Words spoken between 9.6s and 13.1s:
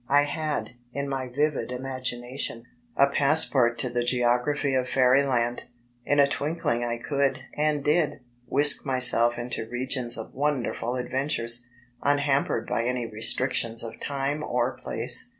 regions of wonderful adventures, unhampered by any